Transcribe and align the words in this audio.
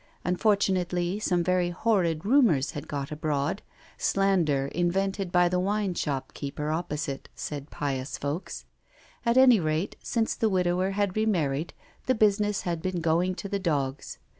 Unfortunately, 0.25 1.19
some 1.19 1.43
very 1.43 1.69
horrid 1.69 2.25
rumours 2.25 2.71
had 2.71 2.87
got 2.87 3.11
abroad 3.11 3.61
slander 3.99 4.65
invented 4.69 5.31
by 5.31 5.47
the 5.47 5.59
wine 5.59 5.93
shop 5.93 6.33
keeper 6.33 6.71
opposite, 6.71 7.29
said 7.35 7.69
pious 7.69 8.17
folks. 8.17 8.65
At 9.27 9.37
any 9.37 9.59
rate, 9.59 9.95
since 10.01 10.33
the 10.33 10.49
widower 10.49 10.89
had 10.97 11.15
re 11.15 11.27
married, 11.27 11.75
the 12.07 12.15
business 12.15 12.61
had 12.63 12.81
been 12.81 12.99
going 12.99 13.35
to 13.35 13.47
the 13.47 13.59
dogs. 13.59 14.17